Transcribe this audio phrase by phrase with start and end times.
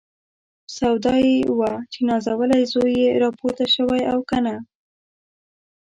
[0.75, 4.55] سودا یې وه چې نازولی زوی یې راپورته شوی او که نه.